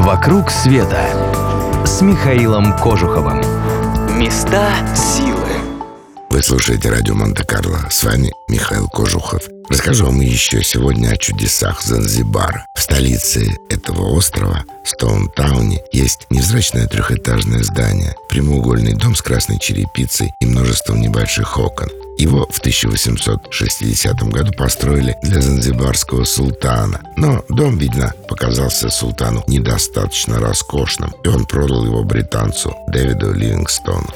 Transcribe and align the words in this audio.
«Вокруг 0.00 0.50
света» 0.50 1.04
с 1.84 2.00
Михаилом 2.00 2.74
Кожуховым. 2.78 3.42
Места 4.18 4.72
силы. 4.96 5.46
Вы 6.30 6.42
слушаете 6.42 6.88
радио 6.88 7.14
Монте-Карло. 7.14 7.80
С 7.90 8.02
вами 8.04 8.32
Михаил 8.48 8.88
Кожухов. 8.88 9.42
Расскажу 9.68 10.06
вам 10.06 10.22
еще 10.22 10.64
сегодня 10.64 11.10
о 11.10 11.18
чудесах 11.18 11.82
Занзибара. 11.82 12.64
В 12.74 12.80
столице 12.80 13.58
этого 13.68 14.08
острова, 14.14 14.64
Стоунтауне, 14.86 15.82
есть 15.92 16.26
невзрачное 16.30 16.86
трехэтажное 16.86 17.62
здание, 17.62 18.14
прямоугольный 18.30 18.94
дом 18.94 19.14
с 19.14 19.20
красной 19.20 19.58
черепицей 19.58 20.32
и 20.40 20.46
множеством 20.46 21.02
небольших 21.02 21.58
окон. 21.58 21.90
Его 22.20 22.46
в 22.50 22.58
1860 22.58 24.22
году 24.24 24.52
построили 24.52 25.16
для 25.22 25.40
занзибарского 25.40 26.24
султана. 26.24 27.00
Но 27.16 27.42
дом, 27.48 27.78
видно, 27.78 28.12
показался 28.28 28.90
султану 28.90 29.42
недостаточно 29.46 30.38
роскошным, 30.38 31.14
и 31.24 31.28
он 31.28 31.46
продал 31.46 31.86
его 31.86 32.04
британцу 32.04 32.76
Дэвиду 32.88 33.32
Ливингстону. 33.32 34.06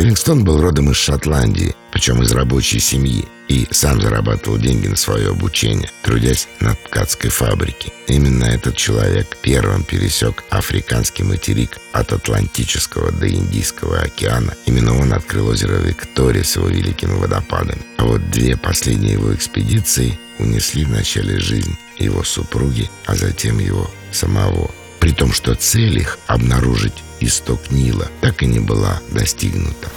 Ливингстон 0.00 0.44
был 0.44 0.62
родом 0.62 0.90
из 0.90 0.96
Шотландии, 0.96 1.76
причем 1.92 2.22
из 2.22 2.32
рабочей 2.32 2.80
семьи, 2.80 3.26
и 3.48 3.68
сам 3.70 4.00
зарабатывал 4.00 4.56
деньги 4.56 4.86
на 4.86 4.96
свое 4.96 5.28
обучение, 5.28 5.90
трудясь 6.02 6.48
на 6.60 6.74
ткацкой 6.74 7.28
фабрике. 7.28 7.92
Именно 8.06 8.44
этот 8.44 8.76
человек 8.76 9.36
первым 9.42 9.84
пересек 9.84 10.42
африканский 10.48 11.22
материк 11.22 11.76
от 11.92 12.14
Атлантического 12.14 13.12
до 13.12 13.28
Индийского 13.28 13.98
океана. 13.98 14.54
Именно 14.64 14.98
он 14.98 15.12
открыл 15.12 15.48
озеро 15.48 15.74
Виктория 15.74 16.44
с 16.44 16.56
его 16.56 16.68
великими 16.68 17.12
водопадами. 17.12 17.82
А 17.98 18.04
вот 18.04 18.30
две 18.30 18.56
последние 18.56 19.12
его 19.12 19.34
экспедиции 19.34 20.18
унесли 20.38 20.86
в 20.86 20.92
начале 20.92 21.38
жизнь 21.38 21.76
его 21.98 22.24
супруги, 22.24 22.90
а 23.04 23.14
затем 23.16 23.58
его 23.58 23.90
самого. 24.12 24.70
При 25.00 25.12
том, 25.12 25.32
что 25.32 25.54
цель 25.54 25.98
их 25.98 26.18
обнаружить 26.26 27.02
исток 27.20 27.70
Нила 27.70 28.06
так 28.20 28.42
и 28.42 28.46
не 28.46 28.60
была 28.60 29.00
достигнута. 29.12 29.88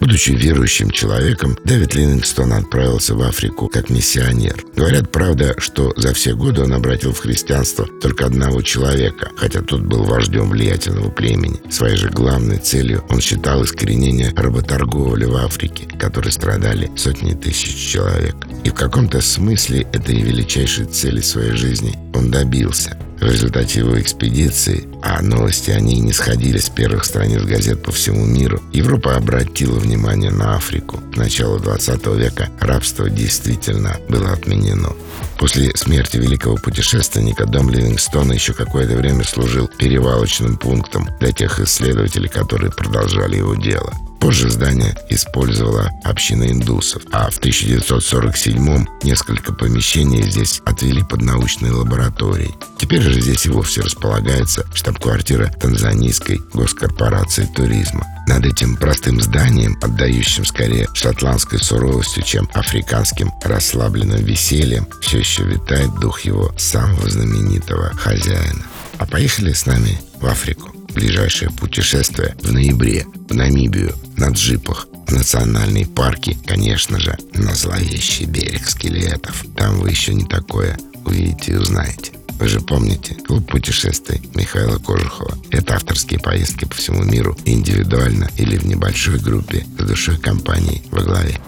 Будучи 0.00 0.30
верующим 0.30 0.90
человеком, 0.90 1.58
Дэвид 1.62 1.94
Ливингстон 1.94 2.54
отправился 2.54 3.14
в 3.14 3.20
Африку 3.20 3.68
как 3.68 3.90
миссионер. 3.90 4.64
Говорят, 4.74 5.12
правда, 5.12 5.54
что 5.58 5.92
за 5.94 6.14
все 6.14 6.34
годы 6.34 6.62
он 6.62 6.72
обратил 6.72 7.12
в 7.12 7.18
христианство 7.18 7.86
только 8.00 8.24
одного 8.24 8.62
человека, 8.62 9.30
хотя 9.36 9.60
тот 9.60 9.82
был 9.82 10.04
вождем 10.04 10.48
влиятельного 10.48 11.10
племени. 11.10 11.60
Своей 11.70 11.96
же 11.96 12.08
главной 12.08 12.56
целью 12.56 13.04
он 13.10 13.20
считал 13.20 13.62
искоренение 13.62 14.32
работорговли 14.34 15.26
в 15.26 15.36
Африке, 15.36 15.86
которой 15.98 16.32
страдали 16.32 16.90
сотни 16.96 17.34
тысяч 17.34 17.92
человек. 17.92 18.36
И 18.64 18.70
в 18.70 18.74
каком-то 18.74 19.20
смысле 19.20 19.82
этой 19.92 20.18
величайшей 20.18 20.86
цели 20.86 21.20
своей 21.20 21.52
жизни 21.52 21.98
он 22.14 22.30
добился– 22.30 22.96
в 23.20 23.30
результате 23.30 23.80
его 23.80 24.00
экспедиции, 24.00 24.88
а 25.02 25.22
новости 25.22 25.70
о 25.70 25.80
ней 25.80 26.00
не 26.00 26.12
сходили 26.12 26.58
с 26.58 26.70
первых 26.70 27.04
страниц 27.04 27.42
газет 27.42 27.82
по 27.82 27.92
всему 27.92 28.24
миру, 28.24 28.62
Европа 28.72 29.16
обратила 29.16 29.78
внимание 29.78 30.30
на 30.30 30.56
Африку. 30.56 30.98
К 31.12 31.16
началу 31.16 31.58
20 31.58 32.06
века 32.16 32.48
рабство 32.60 33.10
действительно 33.10 33.96
было 34.08 34.32
отменено. 34.32 34.94
После 35.38 35.70
смерти 35.76 36.16
великого 36.16 36.56
путешественника 36.56 37.46
дом 37.46 37.70
Ливингстона 37.70 38.32
еще 38.32 38.52
какое-то 38.52 38.96
время 38.96 39.24
служил 39.24 39.68
перевалочным 39.68 40.56
пунктом 40.56 41.08
для 41.18 41.32
тех 41.32 41.60
исследователей, 41.60 42.28
которые 42.28 42.70
продолжали 42.70 43.36
его 43.36 43.54
дело. 43.54 43.92
Позже 44.20 44.50
здание 44.50 44.94
использовала 45.08 45.90
община 46.04 46.44
индусов, 46.44 47.02
а 47.10 47.30
в 47.30 47.40
1947-м 47.40 48.86
несколько 49.02 49.52
помещений 49.52 50.22
здесь 50.30 50.60
отвели 50.66 51.02
под 51.02 51.22
научные 51.22 51.72
лаборатории. 51.72 52.54
Теперь 52.78 53.00
же 53.00 53.18
здесь 53.18 53.46
и 53.46 53.50
вовсе 53.50 53.80
располагается 53.80 54.66
штаб-квартира 54.74 55.46
Танзанийской 55.58 56.38
госкорпорации 56.52 57.46
туризма. 57.46 58.06
Над 58.26 58.44
этим 58.44 58.76
простым 58.76 59.20
зданием, 59.22 59.78
отдающим 59.80 60.44
скорее 60.44 60.86
шотландской 60.92 61.58
суровостью, 61.58 62.22
чем 62.22 62.48
африканским 62.52 63.32
расслабленным 63.42 64.22
весельем, 64.22 64.86
все 65.00 65.18
еще 65.18 65.44
витает 65.44 65.94
дух 65.98 66.20
его 66.20 66.54
самого 66.58 67.08
знаменитого 67.08 67.90
хозяина. 67.96 68.64
А 68.98 69.06
поехали 69.06 69.54
с 69.54 69.64
нами 69.64 69.98
в 70.20 70.26
Африку. 70.26 70.79
Ближайшее 70.94 71.50
путешествие 71.50 72.34
в 72.42 72.52
ноябре 72.52 73.06
в 73.28 73.34
Намибию 73.34 73.94
на 74.16 74.30
джипах 74.30 74.88
в 75.06 75.12
национальные 75.12 75.86
парки, 75.86 76.36
конечно 76.46 77.00
же, 77.00 77.16
на 77.34 77.54
зловещий 77.54 78.26
берег 78.26 78.68
скелетов. 78.68 79.44
Там 79.56 79.80
вы 79.80 79.90
еще 79.90 80.14
не 80.14 80.24
такое 80.24 80.78
увидите 81.04 81.52
и 81.52 81.56
узнаете. 81.56 82.12
Вы 82.38 82.48
же 82.48 82.60
помните, 82.60 83.14
клуб 83.14 83.46
путешествий 83.50 84.22
Михаила 84.34 84.78
Кожухова. 84.78 85.36
Это 85.50 85.74
авторские 85.74 86.20
поездки 86.20 86.64
по 86.64 86.74
всему 86.74 87.02
миру, 87.02 87.36
индивидуально 87.44 88.30
или 88.38 88.56
в 88.56 88.64
небольшой 88.64 89.18
группе 89.18 89.66
с 89.78 89.82
душой 89.84 90.16
компании 90.16 90.82
во 90.90 91.02
главе. 91.02 91.38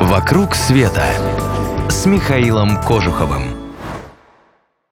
«Вокруг 0.00 0.54
света» 0.54 1.06
с 1.88 2.04
Михаилом 2.06 2.82
Кожуховым. 2.82 3.55